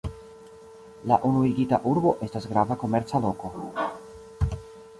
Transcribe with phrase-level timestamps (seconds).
[1.11, 3.53] La unuigita urbo estas grava komerca loko.